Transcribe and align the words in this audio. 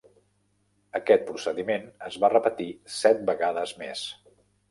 Aquest 0.99 1.25
procediment 1.27 1.85
es 2.09 2.17
va 2.25 2.31
repetir 2.35 2.69
set 2.97 3.23
vegades 3.31 3.77
més. 3.85 4.05